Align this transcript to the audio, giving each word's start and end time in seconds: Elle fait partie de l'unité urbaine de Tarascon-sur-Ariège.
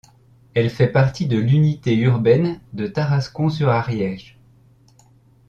Elle 0.55 0.71
fait 0.71 0.87
partie 0.91 1.27
de 1.27 1.37
l'unité 1.37 1.93
urbaine 1.95 2.59
de 2.73 2.87
Tarascon-sur-Ariège. 2.87 4.39